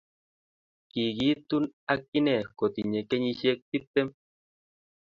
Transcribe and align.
Kiikitun 0.91 1.63
ak 1.93 2.01
inee 2.17 2.41
kotinye 2.57 2.99
kenyishek 3.09 3.59
tiptem 3.69 4.07